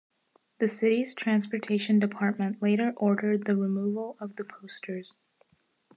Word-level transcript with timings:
The 0.57 0.67
city's 0.67 1.13
transportation 1.13 1.99
department 1.99 2.59
later 2.59 2.91
ordered 2.97 3.45
the 3.45 3.55
removal 3.55 4.17
of 4.19 4.35
the 4.35 4.43
posters. 4.43 5.19